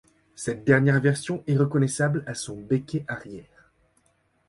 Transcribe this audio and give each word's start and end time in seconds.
Cette 0.33 0.63
dernière 0.63 0.99
version 0.99 1.43
est 1.45 1.55
reconnaissable 1.57 2.23
à 2.25 2.33
son 2.33 2.55
becquet 2.59 3.05
arrière. 3.07 3.71